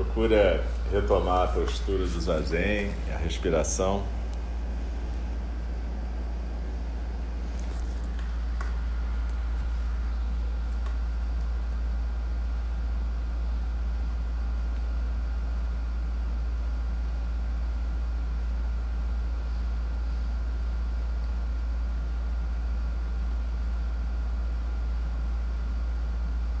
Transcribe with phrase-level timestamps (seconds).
[0.00, 4.02] Procura retomar a postura do zazen, a respiração.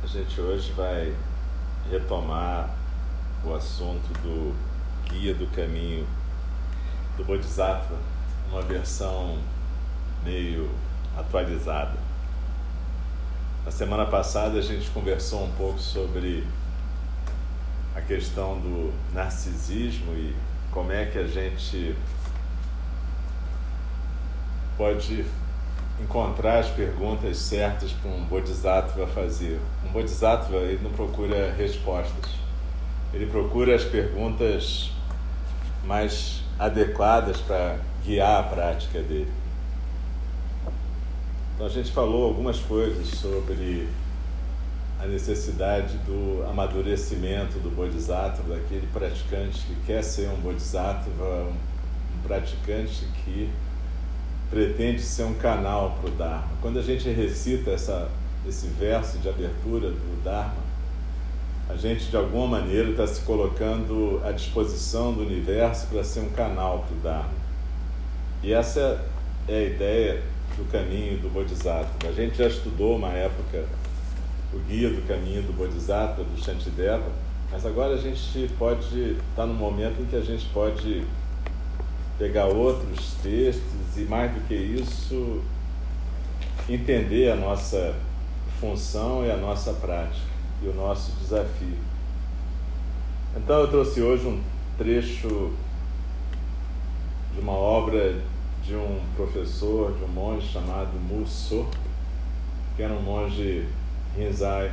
[0.06, 1.14] gente hoje vai
[1.90, 2.79] retomar
[3.44, 4.54] o assunto do
[5.08, 6.06] Guia do Caminho
[7.16, 7.96] do Bodhisattva,
[8.50, 9.38] uma versão
[10.24, 10.70] meio
[11.16, 11.98] atualizada.
[13.64, 16.46] Na semana passada a gente conversou um pouco sobre
[17.94, 20.34] a questão do narcisismo e
[20.70, 21.94] como é que a gente
[24.76, 25.26] pode
[26.00, 29.60] encontrar as perguntas certas para um bodhisattva fazer.
[29.84, 32.39] Um bodhisattva ele não procura respostas,
[33.12, 34.90] ele procura as perguntas
[35.84, 39.32] mais adequadas para guiar a prática dele.
[41.54, 43.88] Então a gente falou algumas coisas sobre
[45.02, 53.06] a necessidade do amadurecimento do bodhisattva, daquele praticante que quer ser um bodhisattva, um praticante
[53.24, 53.50] que
[54.50, 56.50] pretende ser um canal para o Dharma.
[56.60, 58.10] Quando a gente recita essa,
[58.46, 60.69] esse verso de abertura do Dharma,
[61.70, 66.30] a gente de alguma maneira está se colocando à disposição do universo para ser um
[66.30, 67.30] canal o Dharma.
[68.42, 69.04] E essa
[69.46, 70.22] é a ideia
[70.56, 72.08] do caminho do Bodhisattva.
[72.08, 73.64] A gente já estudou uma época
[74.52, 77.06] o guia do caminho do Bodhisattva, do Shantideva,
[77.52, 81.04] mas agora a gente pode estar tá no momento em que a gente pode
[82.18, 85.40] pegar outros textos e, mais do que isso,
[86.68, 87.94] entender a nossa
[88.60, 90.29] função e a nossa prática
[90.62, 91.78] e o nosso desafio.
[93.36, 94.40] Então, eu trouxe hoje um
[94.76, 95.52] trecho
[97.34, 98.20] de uma obra
[98.64, 101.66] de um professor, de um monge chamado Musso,
[102.76, 103.66] que era um monge
[104.16, 104.72] Rinzai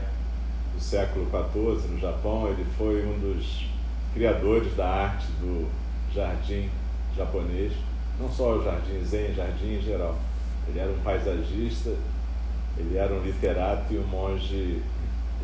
[0.76, 2.48] do século XIV no Japão.
[2.48, 3.66] Ele foi um dos
[4.14, 5.68] criadores da arte do
[6.14, 6.70] jardim
[7.16, 7.74] japonês,
[8.20, 10.18] não só o jardim zen, jardim em geral.
[10.68, 11.92] Ele era um paisagista,
[12.78, 14.82] ele era um literato e um monge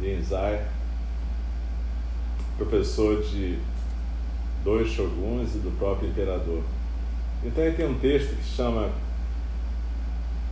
[0.02, 0.66] Rinzai,
[2.58, 3.58] professor de
[4.64, 6.62] dois shoguns e do próprio imperador.
[7.44, 8.90] Então ele tem um texto que chama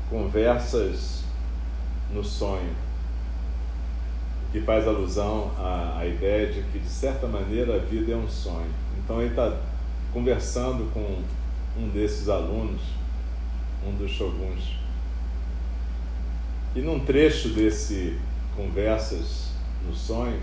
[0.10, 1.24] Conversas
[2.14, 2.76] no Sonho,
[4.52, 8.28] que faz alusão à, à ideia de que, de certa maneira, a vida é um
[8.28, 8.70] sonho.
[8.98, 9.58] Então ele está
[10.12, 11.22] conversando com
[11.80, 12.82] um desses alunos,
[13.88, 14.76] um dos shoguns.
[16.76, 18.20] E num trecho desse
[18.56, 19.52] Conversas
[19.88, 20.40] no Sonho,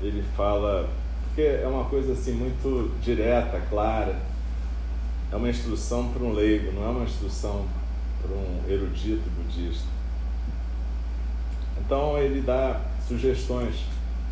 [0.00, 0.88] ele fala,
[1.26, 4.18] porque é uma coisa assim muito direta, clara,
[5.30, 7.66] é uma instrução para um leigo, não é uma instrução
[8.20, 9.88] para um erudito budista.
[11.78, 13.84] Então ele dá sugestões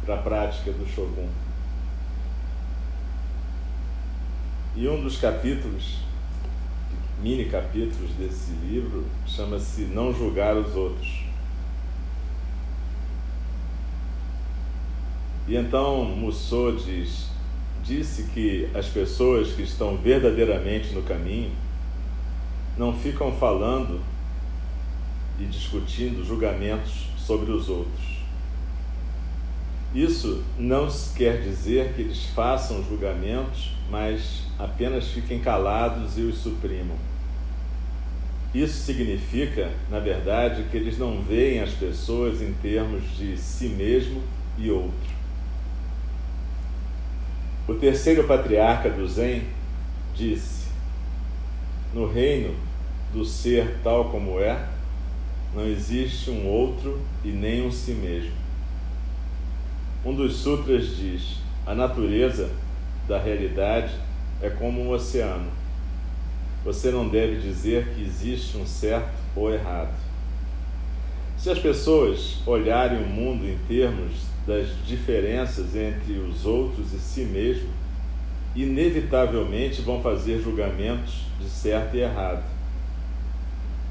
[0.05, 1.29] para a prática do Shogun.
[4.77, 5.99] E um dos capítulos,
[7.21, 11.30] mini capítulos desse livro, chama-se Não Julgar os Outros.
[15.51, 17.27] E então Mussou diz,
[17.83, 21.51] disse que as pessoas que estão verdadeiramente no caminho
[22.79, 24.01] não ficam falando
[25.41, 28.21] e discutindo julgamentos sobre os outros.
[29.93, 30.87] Isso não
[31.17, 36.97] quer dizer que eles façam julgamentos, mas apenas fiquem calados e os suprimam.
[38.55, 44.23] Isso significa, na verdade, que eles não veem as pessoas em termos de si mesmo
[44.57, 45.20] e outro.
[47.71, 49.45] O terceiro patriarca do Zen
[50.13, 50.67] disse:
[51.95, 52.53] No reino
[53.13, 54.67] do ser tal como é,
[55.55, 58.33] não existe um outro e nem um si mesmo.
[60.05, 62.51] Um dos sutras diz: a natureza
[63.07, 63.95] da realidade
[64.43, 65.53] é como um oceano.
[66.65, 69.95] Você não deve dizer que existe um certo ou errado.
[71.39, 77.23] Se as pessoas olharem o mundo em termos das diferenças entre os outros e si
[77.23, 77.69] mesmo,
[78.55, 82.43] inevitavelmente vão fazer julgamentos de certo e errado.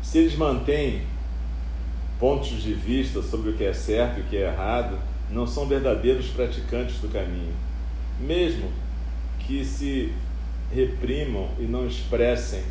[0.01, 1.03] Se eles mantêm
[2.19, 4.97] pontos de vista sobre o que é certo e o que é errado,
[5.29, 7.53] não são verdadeiros praticantes do caminho,
[8.19, 8.69] mesmo
[9.39, 10.13] que se
[10.71, 12.63] reprimam e não expressem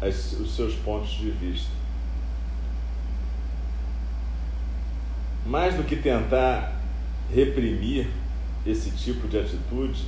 [0.00, 1.75] as, os seus pontos de vista.
[5.46, 6.74] Mais do que tentar
[7.32, 8.08] reprimir
[8.66, 10.04] esse tipo de atitude,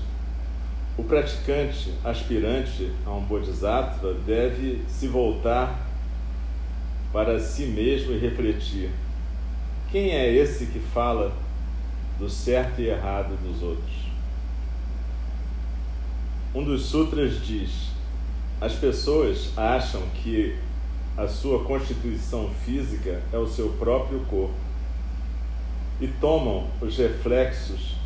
[0.97, 5.87] o praticante aspirante a um bodhisattva deve se voltar
[7.13, 8.91] para si mesmo e refletir:
[9.93, 11.33] quem é esse que fala
[12.19, 14.09] do certo e errado dos outros?
[16.53, 17.91] Um dos sutras diz:
[18.61, 20.59] as pessoas acham que
[21.17, 24.68] a sua constituição física é o seu próprio corpo
[26.01, 27.97] e tomam os reflexos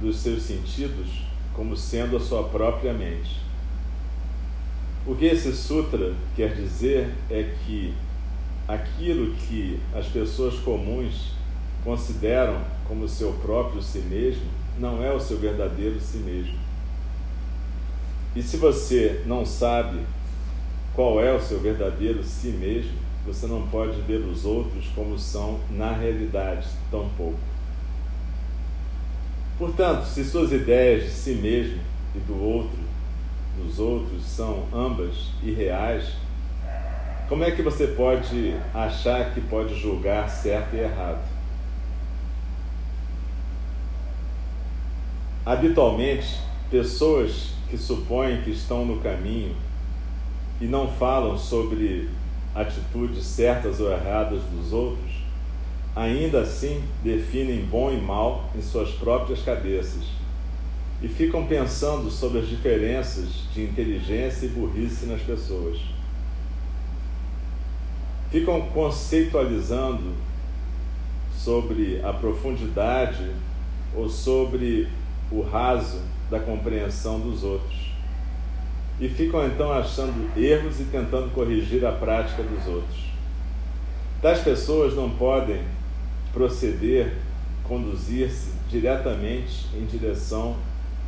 [0.00, 1.22] dos seus sentidos
[1.54, 3.40] como sendo a sua própria mente.
[5.06, 7.94] O que esse sutra quer dizer é que
[8.68, 11.32] aquilo que as pessoas comuns
[11.82, 14.46] consideram como seu próprio si mesmo
[14.78, 16.58] não é o seu verdadeiro si mesmo.
[18.36, 20.00] E se você não sabe
[20.94, 25.60] qual é o seu verdadeiro si mesmo, você não pode ver os outros como são
[25.70, 27.38] na realidade, tão pouco.
[29.58, 31.80] Portanto, se suas ideias de si mesmo
[32.14, 32.78] e do outro,
[33.58, 36.12] dos outros, são ambas irreais,
[37.28, 41.20] como é que você pode achar que pode julgar certo e errado?
[45.44, 46.40] Habitualmente,
[46.70, 49.54] pessoas que supõem que estão no caminho
[50.60, 52.08] e não falam sobre
[52.54, 55.12] atitudes certas ou erradas dos outros,
[55.94, 60.04] ainda assim definem bom e mal em suas próprias cabeças
[61.02, 65.78] e ficam pensando sobre as diferenças de inteligência e burrice nas pessoas
[68.30, 70.12] ficam conceitualizando
[71.32, 73.32] sobre a profundidade
[73.94, 74.88] ou sobre
[75.30, 76.00] o raso
[76.30, 77.87] da compreensão dos outros.
[79.00, 83.08] E ficam então achando erros e tentando corrigir a prática dos outros.
[84.20, 85.62] Tais pessoas não podem
[86.32, 87.14] proceder,
[87.62, 90.56] conduzir-se diretamente em direção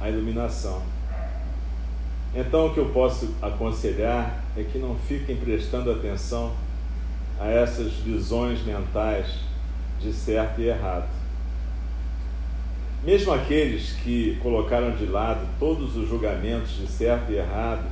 [0.00, 0.82] à iluminação.
[2.34, 6.52] Então, o que eu posso aconselhar é que não fiquem prestando atenção
[7.40, 9.26] a essas visões mentais
[10.00, 11.19] de certo e errado.
[13.02, 17.86] Mesmo aqueles que colocaram de lado todos os julgamentos de certo e errado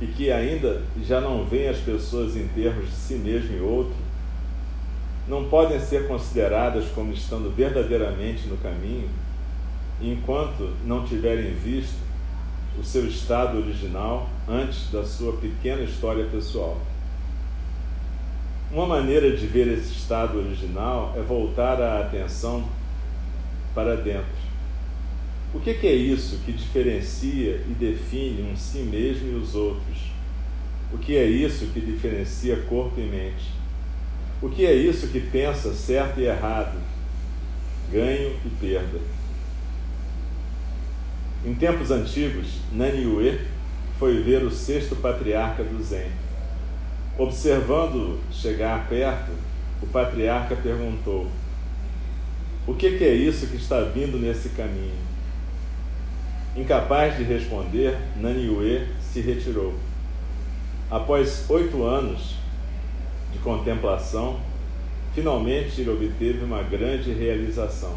[0.00, 3.96] e que ainda já não veem as pessoas em termos de si mesmo e outro,
[5.26, 9.08] não podem ser consideradas como estando verdadeiramente no caminho
[10.00, 11.98] enquanto não tiverem visto
[12.78, 16.78] o seu estado original antes da sua pequena história pessoal.
[18.72, 22.64] Uma maneira de ver esse estado original é voltar a atenção
[23.74, 24.40] para dentro.
[25.52, 30.10] O que, é isso que diferencia e define um si mesmo e os outros?
[30.92, 33.50] O que é isso que diferencia corpo e mente?
[34.40, 36.78] O que é isso que pensa certo e errado,
[37.92, 39.00] ganho e perda?
[41.44, 43.40] Em tempos antigos, Naniue
[43.98, 46.10] foi ver o sexto patriarca do Zen
[47.20, 49.30] Observando chegar perto,
[49.82, 51.26] o patriarca perguntou:
[52.70, 54.94] O que, que é isso que está vindo nesse caminho?
[56.56, 59.74] Incapaz de responder, Naniue se retirou.
[60.88, 62.36] Após oito anos
[63.32, 64.38] de contemplação,
[65.12, 67.96] finalmente ele obteve uma grande realização.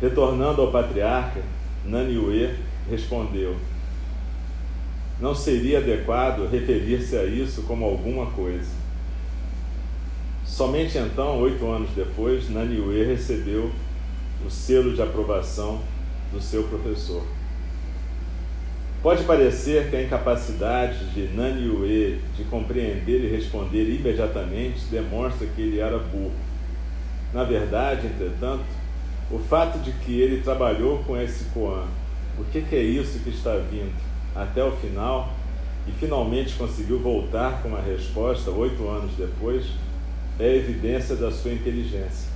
[0.00, 1.42] Retornando ao patriarca,
[1.84, 2.56] Naniue
[2.90, 3.54] respondeu:
[5.20, 8.81] Não seria adequado referir-se a isso como alguma coisa.
[10.52, 13.72] Somente então, oito anos depois, Naniue recebeu
[14.46, 15.80] o selo de aprovação
[16.30, 17.22] do seu professor.
[19.02, 25.80] Pode parecer que a incapacidade de Naniue de compreender e responder imediatamente demonstra que ele
[25.80, 26.34] era burro.
[27.32, 28.66] Na verdade, entretanto,
[29.30, 31.86] o fato de que ele trabalhou com esse Koan,
[32.38, 33.94] o que, que é isso que está vindo,
[34.36, 35.32] até o final,
[35.88, 39.64] e finalmente conseguiu voltar com uma resposta oito anos depois,
[40.38, 42.30] é evidência da sua inteligência.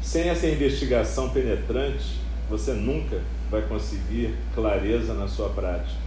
[0.00, 5.98] Sem essa investigação penetrante, você nunca vai conseguir clareza na sua prática.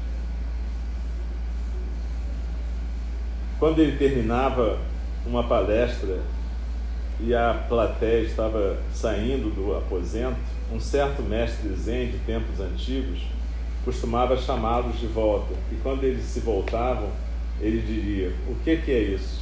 [3.59, 4.79] Quando ele terminava
[5.25, 6.19] uma palestra
[7.19, 10.39] e a plateia estava saindo do aposento,
[10.73, 13.19] um certo mestre zen de tempos antigos
[13.85, 15.53] costumava chamá-los de volta.
[15.71, 17.09] E quando eles se voltavam,
[17.59, 19.41] ele diria: O que, que é isso?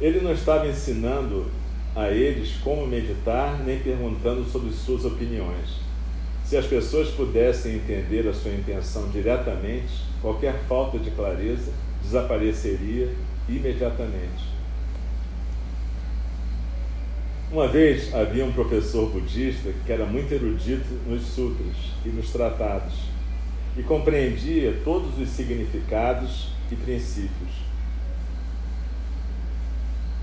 [0.00, 1.46] Ele não estava ensinando
[1.94, 5.80] a eles como meditar, nem perguntando sobre suas opiniões.
[6.44, 11.72] Se as pessoas pudessem entender a sua intenção diretamente, qualquer falta de clareza
[12.02, 13.10] desapareceria
[13.48, 14.56] imediatamente.
[17.50, 22.94] Uma vez havia um professor budista que era muito erudito nos sutras e nos tratados
[23.76, 27.65] e compreendia todos os significados e princípios.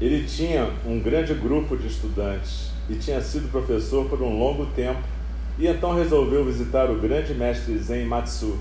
[0.01, 5.01] Ele tinha um grande grupo de estudantes e tinha sido professor por um longo tempo,
[5.57, 8.57] e então resolveu visitar o grande mestre Zen Matsu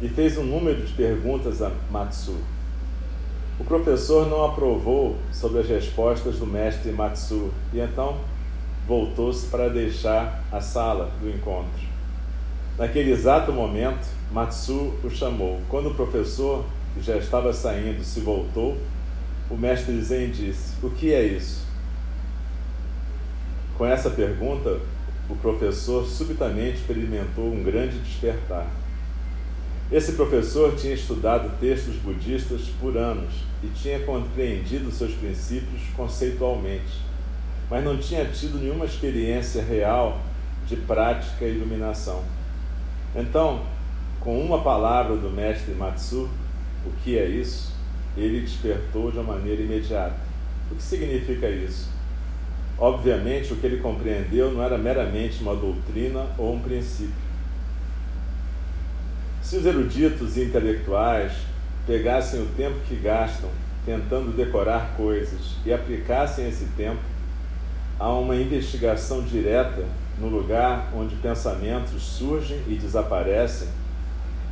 [0.00, 2.36] e fez um número de perguntas a Matsu.
[3.58, 8.18] O professor não aprovou sobre as respostas do mestre Matsu e então
[8.86, 11.94] voltou-se para deixar a sala do encontro.
[12.76, 15.60] Naquele exato momento, Matsu o chamou.
[15.68, 18.76] Quando o professor, que já estava saindo, se voltou,
[19.50, 21.64] o mestre Zen disse: O que é isso?
[23.76, 24.80] Com essa pergunta,
[25.28, 28.66] o professor subitamente experimentou um grande despertar.
[29.92, 37.02] Esse professor tinha estudado textos budistas por anos e tinha compreendido seus princípios conceitualmente,
[37.70, 40.20] mas não tinha tido nenhuma experiência real
[40.66, 42.22] de prática e iluminação.
[43.14, 43.62] Então,
[44.20, 46.30] com uma palavra do mestre Matsu,
[46.86, 47.73] o que é isso?
[48.16, 50.16] Ele despertou de uma maneira imediata.
[50.70, 51.88] O que significa isso?
[52.78, 57.14] Obviamente, o que ele compreendeu não era meramente uma doutrina ou um princípio.
[59.42, 61.32] Se os eruditos e intelectuais
[61.86, 63.50] pegassem o tempo que gastam
[63.84, 67.00] tentando decorar coisas e aplicassem esse tempo
[67.98, 69.84] a uma investigação direta
[70.18, 73.68] no lugar onde pensamentos surgem e desaparecem,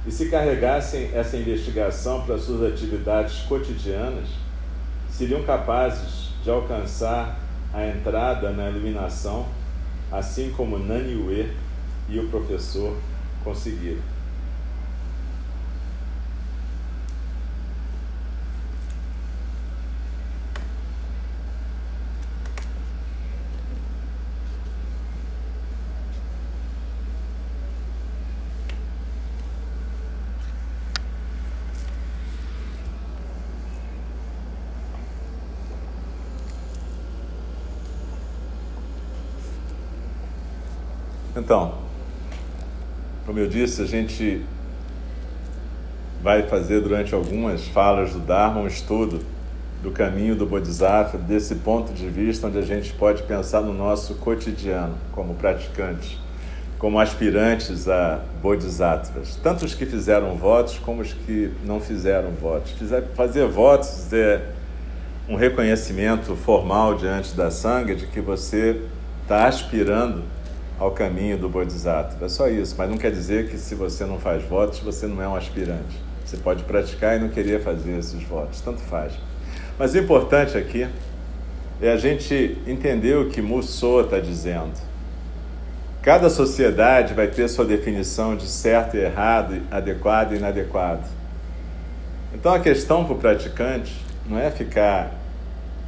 [0.06, 4.28] e se carregassem essa investigação para suas atividades cotidianas,
[5.10, 7.38] seriam capazes de alcançar
[7.72, 9.46] a entrada na iluminação,
[10.10, 11.52] assim como Nani Ue
[12.08, 12.96] e o professor
[13.44, 14.11] conseguiram.
[41.34, 41.74] Então,
[43.24, 44.44] como eu disse, a gente
[46.22, 49.20] vai fazer durante algumas falas do Dharma um estudo
[49.82, 54.14] do caminho do Bodhisattva, desse ponto de vista onde a gente pode pensar no nosso
[54.16, 56.18] cotidiano como praticantes,
[56.78, 62.74] como aspirantes a Bodhisattvas, tanto os que fizeram votos como os que não fizeram votos.
[63.14, 64.50] Fazer votos é
[65.28, 68.82] um reconhecimento formal diante da Sangha de que você
[69.22, 70.22] está aspirando
[70.82, 72.26] ao caminho do Bodhisattva.
[72.26, 75.22] É só isso, mas não quer dizer que se você não faz votos, você não
[75.22, 75.96] é um aspirante.
[76.24, 79.12] Você pode praticar e não querer fazer esses votos, tanto faz.
[79.78, 80.88] Mas o importante aqui
[81.80, 84.72] é a gente entender o que Musso está dizendo.
[86.02, 91.06] Cada sociedade vai ter sua definição de certo e errado, adequado e inadequado.
[92.34, 93.94] Então a questão para o praticante
[94.28, 95.12] não é ficar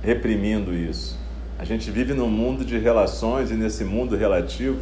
[0.05, 1.19] reprimindo isso.
[1.59, 4.79] A gente vive num mundo de relações e nesse mundo relativo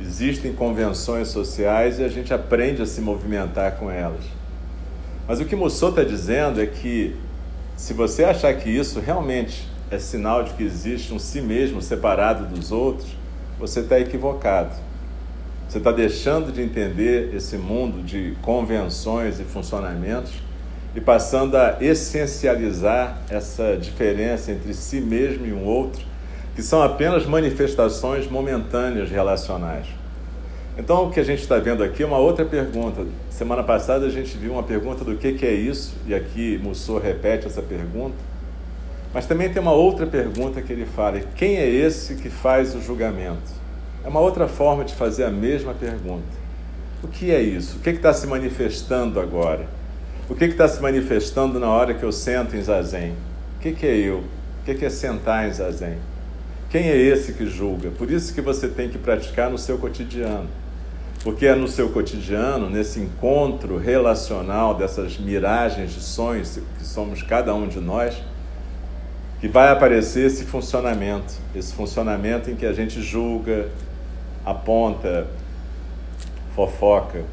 [0.00, 4.24] existem convenções sociais e a gente aprende a se movimentar com elas.
[5.28, 7.14] Mas o que Mussou está dizendo é que
[7.76, 12.46] se você achar que isso realmente é sinal de que existe um si mesmo separado
[12.46, 13.16] dos outros,
[13.58, 14.74] você está equivocado.
[15.68, 20.32] Você está deixando de entender esse mundo de convenções e funcionamentos
[20.94, 26.04] e passando a essencializar essa diferença entre si mesmo e um outro,
[26.54, 29.86] que são apenas manifestações momentâneas relacionais.
[30.76, 33.04] Então, o que a gente está vendo aqui é uma outra pergunta.
[33.30, 36.98] Semana passada a gente viu uma pergunta do que, que é isso, e aqui Mussou
[36.98, 38.16] repete essa pergunta.
[39.12, 42.80] Mas também tem uma outra pergunta que ele fala: quem é esse que faz o
[42.80, 43.62] julgamento?
[44.04, 46.42] É uma outra forma de fazer a mesma pergunta.
[47.02, 47.76] O que é isso?
[47.76, 49.66] O que está se manifestando agora?
[50.28, 53.12] O que está se manifestando na hora que eu sento em zazen?
[53.56, 54.18] O que, que é eu?
[54.18, 55.98] O que, que é sentar em zazen?
[56.70, 57.90] Quem é esse que julga?
[57.90, 60.48] Por isso que você tem que praticar no seu cotidiano.
[61.24, 67.54] Porque é no seu cotidiano, nesse encontro relacional dessas miragens de sonhos que somos cada
[67.54, 68.22] um de nós,
[69.40, 73.68] que vai aparecer esse funcionamento, esse funcionamento em que a gente julga,
[74.44, 75.26] aponta,
[76.54, 77.24] fofoca.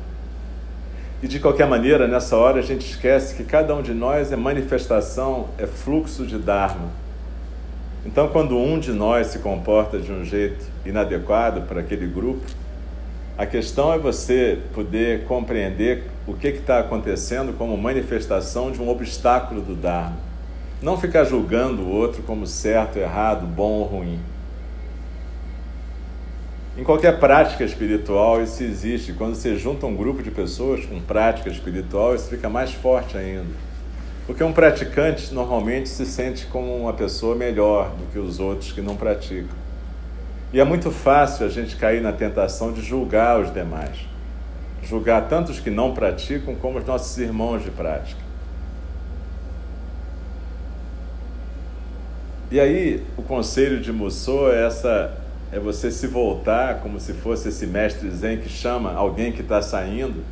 [1.21, 4.37] E de qualquer maneira, nessa hora a gente esquece que cada um de nós é
[4.37, 6.89] manifestação, é fluxo de Dharma.
[8.05, 12.45] Então, quando um de nós se comporta de um jeito inadequado para aquele grupo,
[13.37, 19.61] a questão é você poder compreender o que está acontecendo como manifestação de um obstáculo
[19.61, 20.17] do Dharma.
[20.81, 24.19] Não ficar julgando o outro como certo, errado, bom ou ruim.
[26.79, 29.11] Em qualquer prática espiritual isso existe.
[29.11, 33.53] Quando você junta um grupo de pessoas com prática espiritual, isso fica mais forte ainda.
[34.25, 38.79] Porque um praticante normalmente se sente como uma pessoa melhor do que os outros que
[38.79, 39.57] não praticam.
[40.53, 43.97] E é muito fácil a gente cair na tentação de julgar os demais.
[44.81, 48.21] Julgar tanto os que não praticam como os nossos irmãos de prática.
[52.49, 57.49] E aí, o conselho de Mussou é essa é você se voltar como se fosse
[57.49, 60.23] esse mestre zen que chama alguém que está saindo.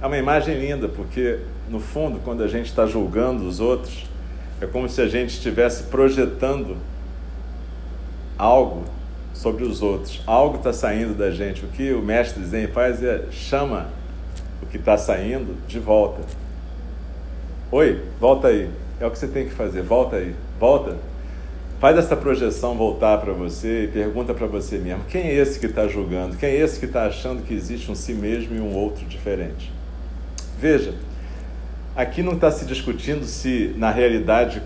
[0.00, 1.38] É uma imagem linda, porque
[1.70, 4.06] no fundo, quando a gente está julgando os outros,
[4.60, 6.76] é como se a gente estivesse projetando
[8.36, 8.84] algo
[9.32, 10.20] sobre os outros.
[10.26, 11.64] Algo está saindo da gente.
[11.64, 13.88] O que o mestre zen faz é chama
[14.62, 16.22] o que está saindo de volta.
[17.70, 18.70] Oi, volta aí.
[19.00, 19.82] É o que você tem que fazer.
[19.82, 20.34] Volta aí.
[20.60, 20.96] Volta
[21.82, 25.66] Faz essa projeção voltar para você e pergunta para você mesmo: quem é esse que
[25.66, 26.36] está julgando?
[26.36, 29.72] Quem é esse que está achando que existe um si mesmo e um outro diferente?
[30.60, 30.94] Veja,
[31.96, 34.62] aqui não está se discutindo se na realidade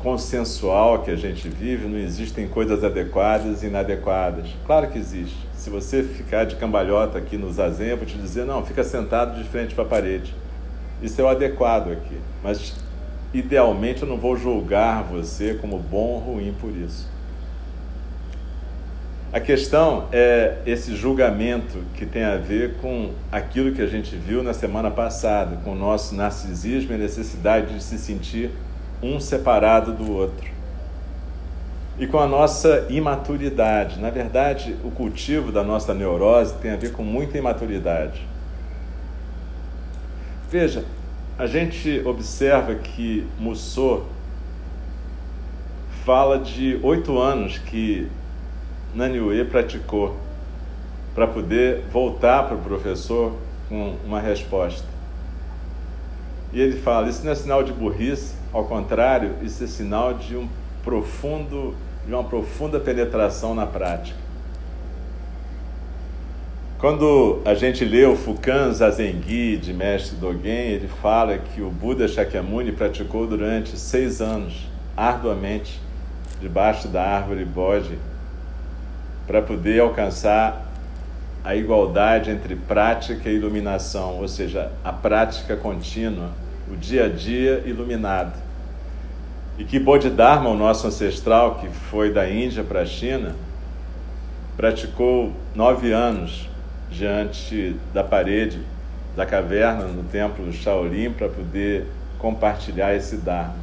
[0.00, 4.48] consensual que a gente vive não existem coisas adequadas e inadequadas.
[4.66, 5.46] Claro que existe.
[5.56, 9.40] Se você ficar de cambalhota aqui no zazen, eu vou te dizer, não, fica sentado
[9.40, 10.34] de frente para a parede.
[11.00, 12.18] Isso é o adequado aqui.
[12.42, 12.74] Mas
[13.34, 17.12] idealmente eu não vou julgar você como bom ou ruim por isso.
[19.32, 24.44] A questão é esse julgamento que tem a ver com aquilo que a gente viu
[24.44, 28.52] na semana passada, com o nosso narcisismo e a necessidade de se sentir
[29.02, 30.48] um separado do outro.
[31.98, 33.98] E com a nossa imaturidade.
[33.98, 38.24] Na verdade, o cultivo da nossa neurose tem a ver com muita imaturidade.
[40.48, 40.84] Veja,
[41.36, 44.06] a gente observa que Mussou
[46.04, 48.08] fala de oito anos que
[48.94, 50.16] Naniue praticou
[51.14, 53.32] para poder voltar para o professor
[53.68, 54.86] com uma resposta.
[56.52, 60.36] E ele fala: isso não é sinal de burrice, ao contrário, isso é sinal de
[60.36, 60.48] um
[60.84, 61.74] profundo,
[62.06, 64.23] de uma profunda penetração na prática.
[66.84, 72.06] Quando a gente lê o Fukan Zazengi, de Mestre Dogen, ele fala que o Buda
[72.06, 75.80] Shakyamuni praticou durante seis anos, arduamente,
[76.42, 77.98] debaixo da árvore Bodhi,
[79.26, 80.70] para poder alcançar
[81.42, 86.32] a igualdade entre prática e iluminação, ou seja, a prática contínua,
[86.70, 88.34] o dia a dia iluminado.
[89.56, 93.34] E que Bodhidharma, o nosso ancestral, que foi da Índia para a China,
[94.58, 96.52] praticou nove anos
[96.94, 98.60] diante da parede
[99.16, 101.86] da caverna no templo Shaolin para poder
[102.18, 103.56] compartilhar esse Dharma.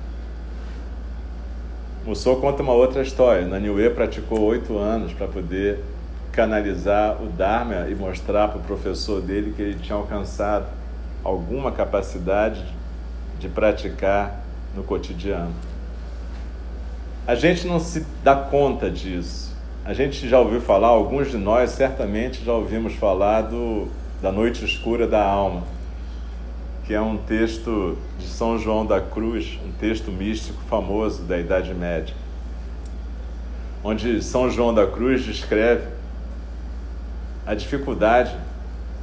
[2.06, 3.46] Mussou conta uma outra história.
[3.46, 5.80] Naniue praticou oito anos para poder
[6.32, 10.66] canalizar o Dharma e mostrar para o professor dele que ele tinha alcançado
[11.24, 12.64] alguma capacidade
[13.40, 14.42] de praticar
[14.76, 15.54] no cotidiano.
[17.28, 19.51] A gente não se dá conta disso
[19.84, 23.88] a gente já ouviu falar, alguns de nós certamente já ouvimos falar do,
[24.22, 25.64] da Noite Escura da Alma,
[26.86, 31.74] que é um texto de São João da Cruz, um texto místico famoso da Idade
[31.74, 32.14] Média.
[33.84, 35.88] onde São João da Cruz descreve
[37.48, 38.36] a dificuldade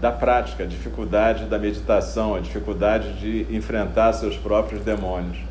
[0.00, 5.47] da prática, a dificuldade da meditação, a dificuldade de enfrentar seus próprios demônios.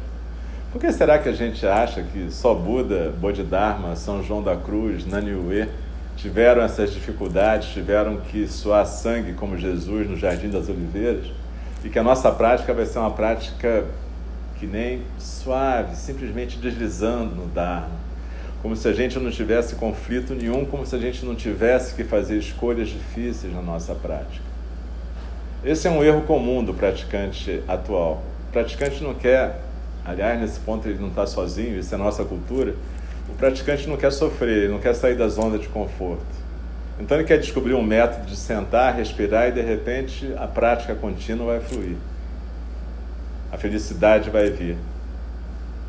[0.78, 5.08] Por que será que a gente acha que só Buda, Bodhidharma, São João da Cruz,
[5.08, 5.68] Naniue
[6.16, 11.32] tiveram essas dificuldades, tiveram que suar sangue como Jesus no Jardim das Oliveiras?
[11.84, 13.86] E que a nossa prática vai ser uma prática
[14.60, 17.90] que nem suave, simplesmente deslizando no Dharma.
[18.62, 22.04] Como se a gente não tivesse conflito nenhum, como se a gente não tivesse que
[22.04, 24.46] fazer escolhas difíceis na nossa prática.
[25.66, 28.22] Esse é um erro comum do praticante atual.
[28.48, 29.66] O praticante não quer,
[30.08, 32.74] aliás, nesse ponto ele não está sozinho, isso é nossa cultura.
[33.30, 36.26] O praticante não quer sofrer, ele não quer sair da zona de conforto.
[37.00, 41.54] Então ele quer descobrir um método de sentar, respirar e de repente a prática contínua
[41.54, 41.98] vai fluir
[43.52, 44.78] a felicidade vai vir.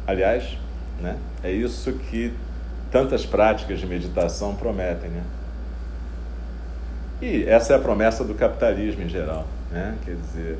[0.06, 0.56] Aliás,
[1.00, 2.32] né, é isso que
[2.90, 5.10] tantas práticas de meditação prometem.
[5.10, 5.22] Né?
[7.20, 9.46] E essa é a promessa do capitalismo em geral.
[9.70, 9.96] Né?
[10.04, 10.58] Quer dizer,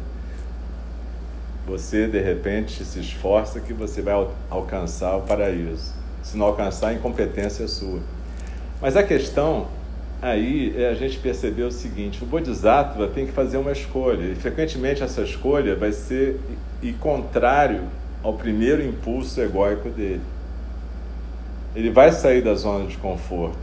[1.69, 4.15] você de repente se esforça que você vai
[4.49, 5.93] alcançar o paraíso.
[6.23, 8.01] Se não alcançar, a incompetência é sua.
[8.81, 9.69] Mas a questão
[10.23, 14.35] aí é a gente perceber o seguinte: o Bodhisattva tem que fazer uma escolha, e
[14.35, 16.41] frequentemente essa escolha vai ser
[16.83, 17.83] e contrário
[18.23, 20.23] ao primeiro impulso egóico dele.
[21.77, 23.59] Ele vai sair da zona de conforto,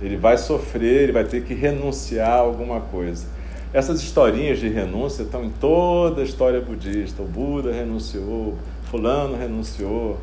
[0.00, 3.26] ele vai sofrer, ele vai ter que renunciar a alguma coisa.
[3.72, 7.22] Essas historinhas de renúncia estão em toda a história budista.
[7.22, 8.58] O Buda renunciou,
[8.90, 10.18] Fulano renunciou.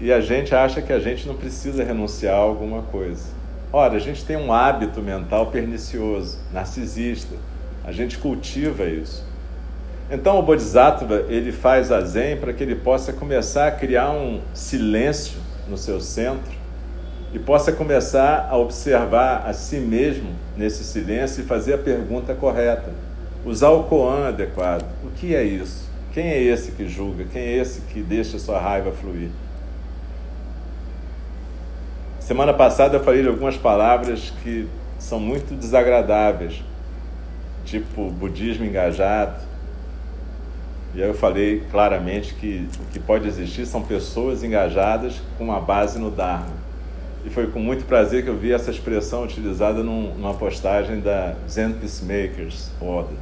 [0.00, 3.24] E a gente acha que a gente não precisa renunciar a alguma coisa.
[3.72, 7.34] Ora, a gente tem um hábito mental pernicioso, narcisista.
[7.82, 9.24] A gente cultiva isso.
[10.08, 14.40] Então o Bodhisattva ele faz a Zen para que ele possa começar a criar um
[14.52, 16.63] silêncio no seu centro
[17.34, 22.92] e possa começar a observar a si mesmo nesse silêncio e fazer a pergunta correta.
[23.44, 24.86] Usar o koan adequado.
[25.02, 25.90] O que é isso?
[26.12, 27.24] Quem é esse que julga?
[27.24, 29.30] Quem é esse que deixa sua raiva fluir?
[32.20, 36.62] Semana passada eu falei de algumas palavras que são muito desagradáveis,
[37.64, 39.40] tipo budismo engajado,
[40.94, 45.60] e aí eu falei claramente que o que pode existir são pessoas engajadas com uma
[45.60, 46.63] base no Dharma.
[47.24, 51.34] E foi com muito prazer que eu vi essa expressão utilizada num, numa postagem da
[51.48, 53.16] Zen Peacemakers Order.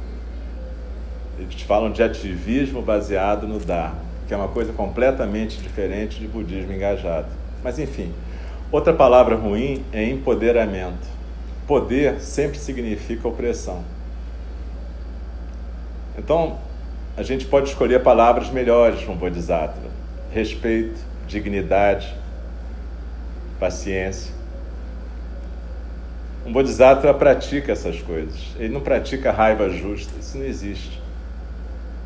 [1.39, 6.73] Eles falam de ativismo baseado no Dharma, que é uma coisa completamente diferente de budismo
[6.73, 7.27] engajado.
[7.63, 8.11] Mas enfim,
[8.71, 11.07] outra palavra ruim é empoderamento.
[11.65, 13.83] Poder sempre significa opressão.
[16.17, 16.57] Então,
[17.15, 19.87] a gente pode escolher palavras melhores para um Bodhisattva:
[20.31, 22.13] respeito, dignidade,
[23.59, 24.33] paciência.
[26.45, 28.55] Um Bodhisattva pratica essas coisas.
[28.57, 30.11] Ele não pratica raiva justa.
[30.19, 31.01] Isso não existe.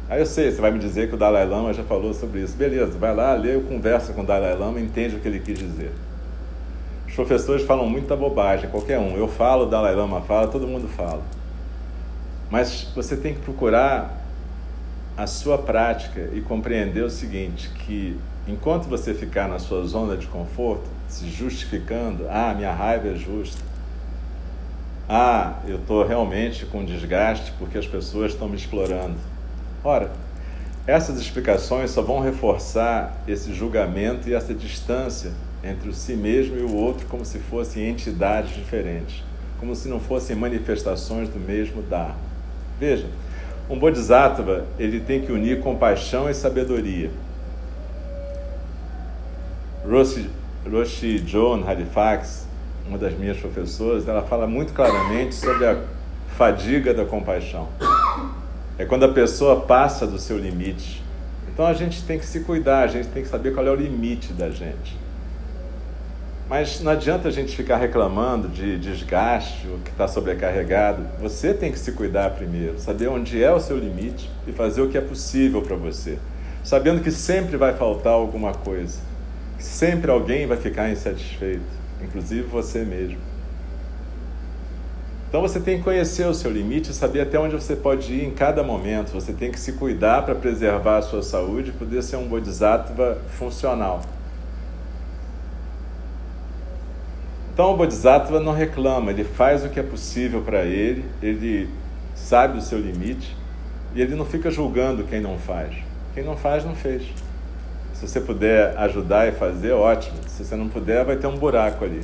[0.10, 2.56] Aí eu sei, você vai me dizer que o Dalai Lama já falou sobre isso.
[2.56, 5.92] Beleza, vai lá, lê, conversa com o Dalai Lama, entende o que ele quis dizer.
[7.08, 9.18] Os professores falam muita bobagem, qualquer um.
[9.18, 11.24] Eu falo, o Dalai Lama fala, todo mundo fala.
[12.50, 14.26] Mas você tem que procurar
[15.18, 20.28] a sua prática e compreender o seguinte, que enquanto você ficar na sua zona de
[20.28, 23.62] conforto, se justificando, ah, minha raiva é justa,
[25.10, 29.16] ah, eu estou realmente com desgaste porque as pessoas estão me explorando.
[29.84, 30.12] Ora,
[30.86, 35.32] essas explicações só vão reforçar esse julgamento e essa distância
[35.64, 39.24] entre o si mesmo e o outro como se fossem entidades diferentes,
[39.60, 42.16] como se não fossem manifestações do mesmo Dharma.
[42.80, 43.08] Veja,
[43.70, 47.10] um bodhisattva, ele tem que unir compaixão e sabedoria.
[49.86, 50.30] Roshi,
[50.70, 52.46] Roshi Joan Halifax,
[52.88, 55.82] uma das minhas professoras, ela fala muito claramente sobre a
[56.38, 57.68] fadiga da compaixão.
[58.78, 61.04] É quando a pessoa passa do seu limite.
[61.52, 63.76] Então a gente tem que se cuidar, a gente tem que saber qual é o
[63.76, 64.96] limite da gente.
[66.50, 71.04] Mas não adianta a gente ficar reclamando de desgaste, o que está sobrecarregado.
[71.20, 74.88] Você tem que se cuidar primeiro, saber onde é o seu limite e fazer o
[74.88, 76.18] que é possível para você.
[76.64, 79.00] Sabendo que sempre vai faltar alguma coisa,
[79.60, 81.62] sempre alguém vai ficar insatisfeito,
[82.02, 83.18] inclusive você mesmo.
[85.30, 88.32] Então você tem que conhecer o seu limite saber até onde você pode ir em
[88.32, 89.12] cada momento.
[89.12, 93.18] Você tem que se cuidar para preservar a sua saúde e poder ser um bodhisattva
[93.38, 94.02] funcional.
[97.58, 101.68] Então o Bodhisattva não reclama, ele faz o que é possível para ele, ele
[102.14, 103.36] sabe o seu limite
[103.96, 105.74] e ele não fica julgando quem não faz.
[106.14, 107.02] Quem não faz, não fez.
[107.98, 110.18] Se você puder ajudar e fazer, ótimo.
[110.28, 112.04] Se você não puder, vai ter um buraco ali.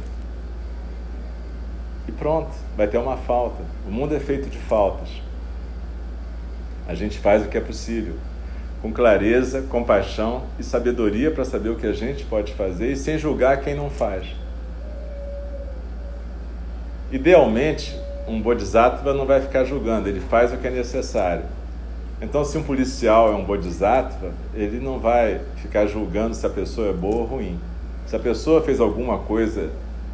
[2.08, 3.62] E pronto, vai ter uma falta.
[3.88, 5.08] O mundo é feito de faltas.
[6.88, 8.16] A gente faz o que é possível,
[8.82, 13.20] com clareza, compaixão e sabedoria para saber o que a gente pode fazer e sem
[13.20, 14.26] julgar quem não faz.
[17.12, 17.96] Idealmente,
[18.28, 21.44] um bodhisattva não vai ficar julgando, ele faz o que é necessário.
[22.24, 26.88] Então, se um policial é um bodhisattva, ele não vai ficar julgando se a pessoa
[26.88, 27.60] é boa ou ruim.
[28.08, 29.70] Se a pessoa fez alguma coisa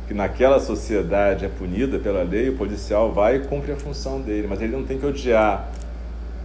[0.07, 4.47] que naquela sociedade é punida pela lei, o policial vai e cumpre a função dele,
[4.49, 5.69] mas ele não tem que odiar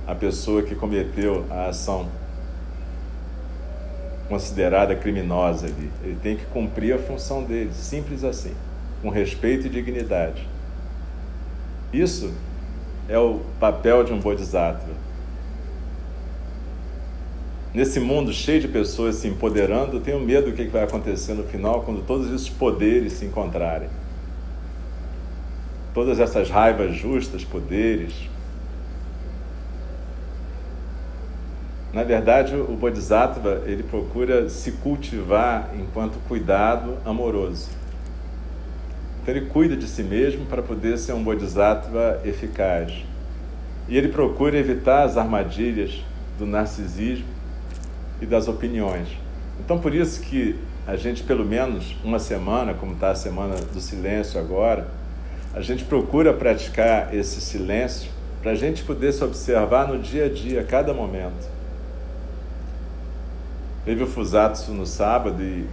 [0.06, 2.08] a pessoa que cometeu a ação
[4.28, 5.90] considerada criminosa ali.
[6.02, 8.52] Ele tem que cumprir a função dele, simples assim,
[9.00, 10.46] com respeito e dignidade.
[11.90, 12.34] Isso
[13.08, 15.03] é o papel de um bodhisattva
[17.74, 21.42] nesse mundo cheio de pessoas se empoderando, eu tenho medo do que vai acontecer no
[21.42, 23.88] final quando todos esses poderes se encontrarem.
[25.92, 28.12] Todas essas raivas justas, poderes.
[31.92, 37.68] Na verdade, o Bodhisattva ele procura se cultivar enquanto cuidado amoroso.
[39.22, 42.92] Então, ele cuida de si mesmo para poder ser um Bodhisattva eficaz.
[43.88, 46.02] E ele procura evitar as armadilhas
[46.36, 47.33] do narcisismo
[48.24, 49.08] e das opiniões.
[49.60, 53.80] Então, por isso que a gente, pelo menos uma semana, como está a semana do
[53.80, 54.88] silêncio agora,
[55.54, 58.10] a gente procura praticar esse silêncio
[58.42, 61.48] para a gente poder se observar no dia a dia, a cada momento.
[63.84, 65.66] Teve o Fusatsu no sábado e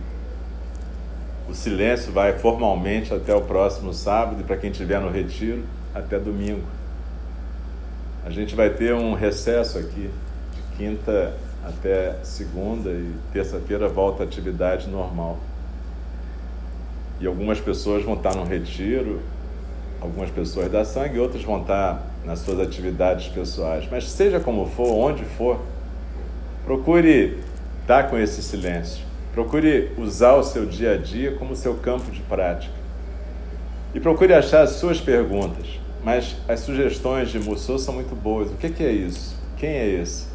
[1.50, 5.64] o silêncio vai formalmente até o próximo sábado e para quem estiver no retiro,
[5.96, 6.64] até domingo.
[8.26, 10.10] A gente vai ter um recesso aqui
[10.54, 11.34] de quinta
[11.64, 15.38] até segunda e terça-feira volta a atividade normal.
[17.20, 19.22] E algumas pessoas vão estar no retiro,
[20.02, 23.88] algumas pessoas da sangue, outras vão estar nas suas atividades pessoais.
[23.90, 25.60] Mas seja como for, onde for,
[26.66, 27.38] procure
[27.82, 29.06] estar com esse silêncio.
[29.34, 32.74] Procure usar o seu dia a dia como seu campo de prática.
[33.94, 35.80] E procure achar as suas perguntas.
[36.04, 38.50] Mas as sugestões de Mussou são muito boas.
[38.50, 39.36] O que é isso?
[39.58, 40.31] Quem é esse?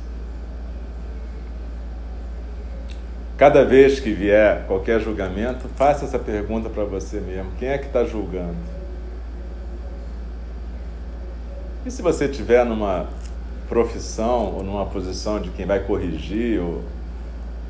[3.37, 7.87] Cada vez que vier qualquer julgamento, faça essa pergunta para você mesmo: quem é que
[7.87, 8.57] está julgando?
[11.85, 13.07] E se você estiver numa
[13.68, 16.83] profissão ou numa posição de quem vai corrigir ou,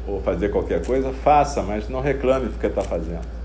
[0.06, 3.35] ou fazer qualquer coisa, faça, mas não reclame do que está fazendo.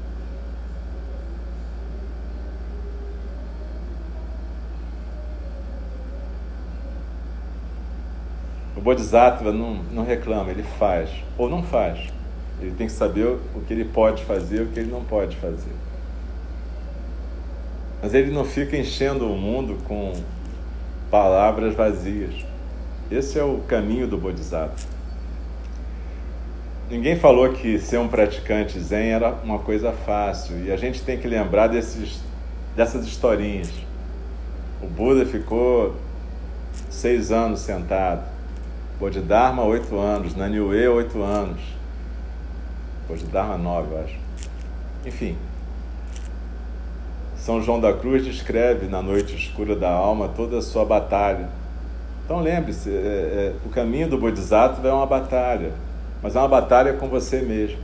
[8.82, 12.00] O Bodhisattva não, não reclama, ele faz ou não faz.
[12.60, 15.38] Ele tem que saber o que ele pode fazer e o que ele não pode
[15.38, 15.72] fazer.
[18.02, 20.14] Mas ele não fica enchendo o mundo com
[21.12, 22.34] palavras vazias.
[23.12, 24.90] Esse é o caminho do Bodhisattva.
[26.90, 31.20] Ninguém falou que ser um praticante zen era uma coisa fácil e a gente tem
[31.20, 32.20] que lembrar desses,
[32.76, 33.70] dessas historinhas.
[34.82, 35.96] O Buda ficou
[36.90, 38.31] seis anos sentado.
[39.02, 40.36] Bodhidharma, oito anos.
[40.36, 41.60] Naniue, oito anos.
[43.08, 44.16] Bodhidharma, nove, eu acho.
[45.04, 45.36] Enfim.
[47.36, 51.50] São João da Cruz descreve na noite escura da alma toda a sua batalha.
[52.24, 55.72] Então lembre-se, é, é, o caminho do Bodhisattva é uma batalha,
[56.22, 57.80] mas é uma batalha com você mesmo.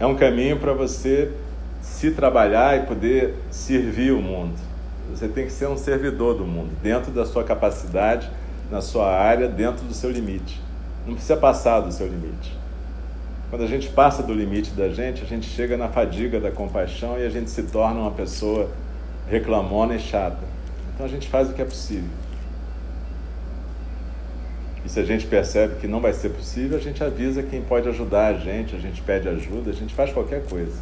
[0.00, 1.32] É um caminho para você
[1.80, 4.65] se trabalhar e poder servir o mundo.
[5.10, 8.30] Você tem que ser um servidor do mundo, dentro da sua capacidade,
[8.70, 10.60] na sua área, dentro do seu limite.
[11.06, 12.56] Não precisa passar do seu limite.
[13.48, 17.18] Quando a gente passa do limite da gente, a gente chega na fadiga da compaixão
[17.18, 18.68] e a gente se torna uma pessoa
[19.28, 20.44] reclamona e chata.
[20.94, 22.10] Então a gente faz o que é possível.
[24.84, 27.88] E se a gente percebe que não vai ser possível, a gente avisa quem pode
[27.88, 30.80] ajudar a gente, a gente pede ajuda, a gente faz qualquer coisa.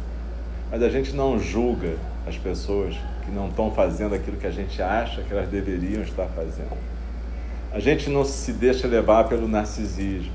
[0.71, 1.95] Mas a gente não julga
[2.27, 6.27] as pessoas que não estão fazendo aquilo que a gente acha que elas deveriam estar
[6.27, 6.77] fazendo.
[7.73, 10.31] A gente não se deixa levar pelo narcisismo.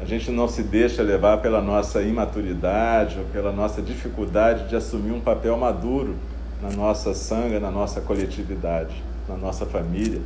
[0.00, 5.12] A gente não se deixa levar pela nossa imaturidade ou pela nossa dificuldade de assumir
[5.12, 6.16] um papel maduro
[6.60, 10.20] na nossa sanga, na nossa coletividade, na nossa família,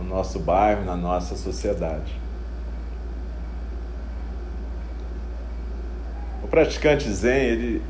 [0.00, 2.12] no nosso bairro, na nossa sociedade.
[6.42, 7.82] O praticante Zen, ele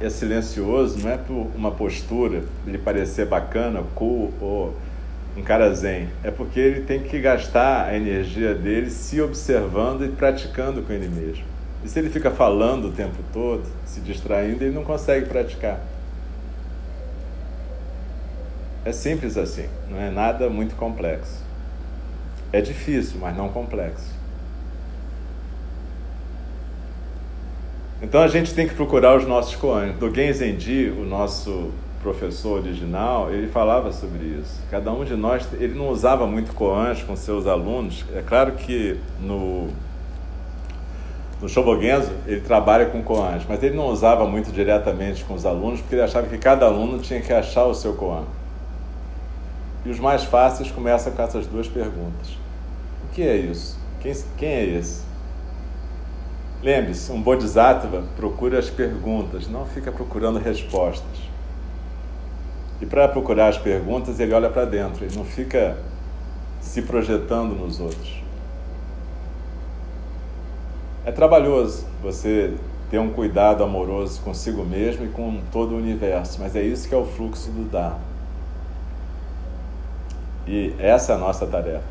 [0.00, 4.74] é silencioso, não é por uma postura, ele parecer bacana, cool, ou
[5.36, 6.08] um cara zen?
[6.22, 11.08] É porque ele tem que gastar a energia dele se observando e praticando com ele
[11.08, 11.44] mesmo.
[11.84, 15.80] E se ele fica falando o tempo todo, se distraindo, ele não consegue praticar.
[18.84, 21.42] É simples assim, não é nada muito complexo.
[22.52, 24.17] É difícil, mas não complexo.
[28.00, 29.96] Então a gente tem que procurar os nossos koans.
[29.96, 34.60] Dogen Zenji, o nosso professor original, ele falava sobre isso.
[34.70, 38.04] Cada um de nós, ele não usava muito koans com seus alunos.
[38.14, 39.68] É claro que no
[41.40, 45.80] no Shobogenzo, ele trabalha com koans, mas ele não usava muito diretamente com os alunos,
[45.80, 48.24] porque ele achava que cada aluno tinha que achar o seu koan.
[49.86, 52.36] E os mais fáceis começam com essas duas perguntas.
[53.04, 53.78] O que é isso?
[54.00, 55.02] Quem, quem é esse?
[56.62, 61.28] Lembre-se, um Bodhisattva procura as perguntas, não fica procurando respostas.
[62.80, 65.76] E para procurar as perguntas, ele olha para dentro, ele não fica
[66.60, 68.22] se projetando nos outros.
[71.04, 72.54] É trabalhoso você
[72.90, 76.94] ter um cuidado amoroso consigo mesmo e com todo o universo, mas é isso que
[76.94, 78.00] é o fluxo do Dharma.
[80.46, 81.84] E essa é a nossa tarefa.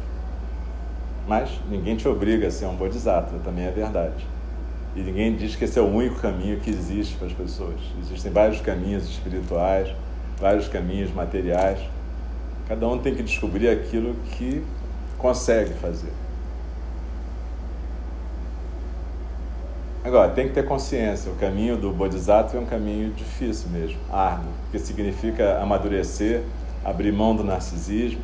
[1.27, 4.25] Mas ninguém te obriga a ser um bodhisattva, também é verdade.
[4.97, 7.75] E ninguém diz que esse é o único caminho que existe para as pessoas.
[8.01, 9.95] Existem vários caminhos espirituais,
[10.39, 11.79] vários caminhos materiais.
[12.67, 14.65] Cada um tem que descobrir aquilo que
[15.19, 16.11] consegue fazer.
[20.03, 24.49] Agora, tem que ter consciência: o caminho do Bodhisattva é um caminho difícil mesmo, árduo,
[24.71, 26.41] que significa amadurecer,
[26.83, 28.21] abrir mão do narcisismo,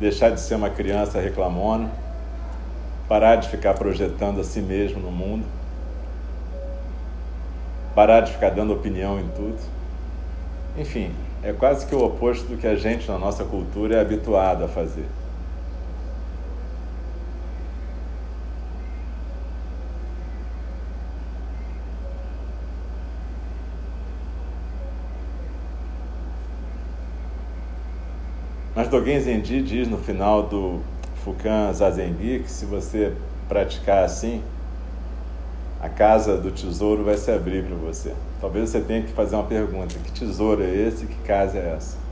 [0.00, 1.90] deixar de ser uma criança reclamona,
[3.06, 5.44] parar de ficar projetando a si mesmo no mundo,
[7.96, 9.56] parar de ficar dando opinião em tudo.
[10.76, 11.10] Enfim,
[11.42, 14.68] é quase que o oposto do que a gente na nossa cultura é habituado a
[14.68, 15.06] fazer.
[28.74, 30.82] Mas Dogen Zenji diz no final do
[31.24, 33.14] Fukan Zazengi que se você
[33.48, 34.42] praticar assim,
[35.86, 38.12] a casa do tesouro vai se abrir para você.
[38.40, 41.06] Talvez você tenha que fazer uma pergunta: que tesouro é esse?
[41.06, 42.05] Que casa é essa?